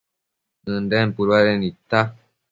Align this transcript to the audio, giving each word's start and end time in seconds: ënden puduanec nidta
ënden 0.75 1.07
puduanec 1.15 1.57
nidta 1.61 1.99